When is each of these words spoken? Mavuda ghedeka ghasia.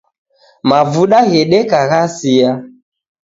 Mavuda 0.69 1.19
ghedeka 1.29 1.79
ghasia. 1.89 2.51